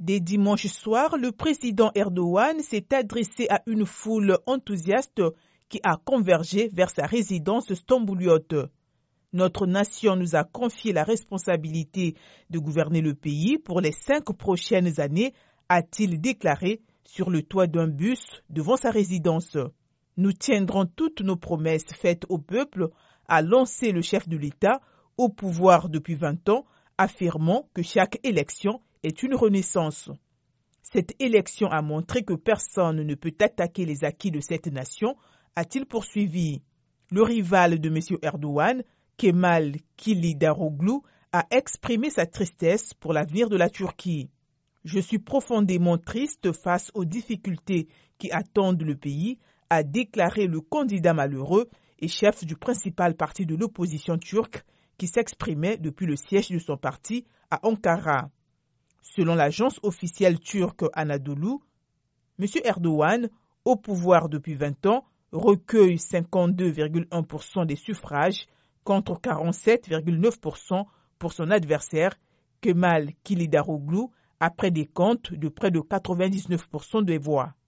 [0.00, 5.20] Dès dimanche soir, le président Erdogan s'est adressé à une foule enthousiaste
[5.68, 8.54] qui a convergé vers sa résidence stambouliote.
[9.34, 12.14] Notre nation nous a confié la responsabilité
[12.48, 15.34] de gouverner le pays pour les cinq prochaines années,
[15.68, 19.58] a-t-il déclaré sur le toit d'un bus devant sa résidence.
[20.16, 22.88] Nous tiendrons toutes nos promesses faites au peuple,
[23.28, 24.80] a lancé le chef de l'État
[25.18, 26.64] au pouvoir depuis 20 ans,
[26.96, 30.10] affirmant que chaque élection est une renaissance.
[30.82, 35.16] Cette élection a montré que personne ne peut attaquer les acquis de cette nation,
[35.56, 36.62] a-t-il poursuivi.
[37.10, 38.18] Le rival de M.
[38.22, 38.82] Erdogan,
[39.16, 41.00] Kemal Kilidaroglu,
[41.32, 44.30] a exprimé sa tristesse pour l'avenir de la Turquie.
[44.84, 47.88] Je suis profondément triste face aux difficultés
[48.18, 49.38] qui attendent le pays,
[49.68, 51.68] a déclaré le candidat malheureux
[52.00, 54.64] et chef du principal parti de l'opposition turque
[54.98, 58.30] qui s'exprimait depuis le siège de son parti à Ankara.
[59.02, 61.58] Selon l'agence officielle turque Anadolu,
[62.38, 62.46] M.
[62.64, 63.28] Erdogan,
[63.64, 68.46] au pouvoir depuis 20 ans, recueille 52,1% des suffrages
[68.84, 70.84] contre 47,9%
[71.18, 72.16] pour son adversaire
[72.60, 74.06] Kemal Kilidaroglu
[74.40, 77.54] après des comptes de près de 99% des voix.